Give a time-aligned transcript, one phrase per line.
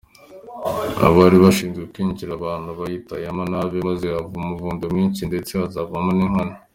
[1.07, 6.53] Abari bashinzwe kwinjiza abantu babyitwayemo nabi maze haba umuvundo mwinshi ndetse hazamo n’inkoni.